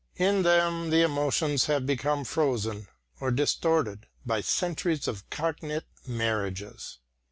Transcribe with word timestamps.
In 0.15 0.41
them 0.41 0.89
the 0.89 1.03
emotions 1.03 1.65
have 1.65 1.85
become 1.85 2.23
frozen 2.23 2.87
or 3.19 3.29
distorted 3.29 4.07
by 4.25 4.41
centuries 4.41 5.07
of 5.07 5.29
cognate 5.29 5.83
marriages. 6.07 6.97